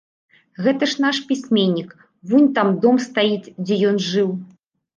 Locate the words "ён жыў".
3.95-4.37